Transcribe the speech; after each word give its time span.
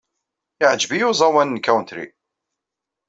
Iɛǧeb-iyi 0.63 1.05
uẓawan 1.09 1.49
n 1.57 1.61
country. 1.67 2.05